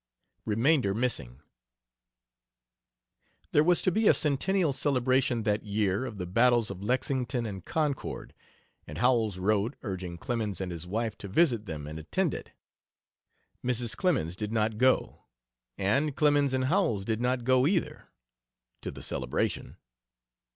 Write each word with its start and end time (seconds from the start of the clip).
(Remainder 0.45 0.95
missing.) 0.95 1.41
There 3.51 3.63
was 3.63 3.83
to 3.83 3.91
be 3.91 4.07
a 4.07 4.15
centennial 4.15 4.73
celebration 4.73 5.43
that 5.43 5.61
year 5.63 6.05
of 6.05 6.17
the 6.17 6.25
battles 6.25 6.71
of 6.71 6.81
Lexington 6.81 7.45
and 7.45 7.63
Concord, 7.63 8.33
and 8.87 8.97
Howells 8.97 9.37
wrote, 9.37 9.75
urging 9.83 10.17
Clemens 10.17 10.59
and 10.59 10.71
his 10.71 10.87
wife 10.87 11.15
to 11.19 11.27
visit 11.27 11.67
them 11.67 11.85
and 11.85 11.99
attend 11.99 12.33
it. 12.33 12.49
Mrs. 13.63 13.95
Clemens 13.95 14.35
did 14.35 14.51
not 14.51 14.79
go, 14.79 15.25
and 15.77 16.15
Clemens 16.15 16.55
and 16.55 16.65
Howells 16.65 17.05
did 17.05 17.21
not 17.21 17.43
go, 17.43 17.67
either 17.67 18.07
to 18.81 18.89
the 18.89 19.03
celebration. 19.03 19.77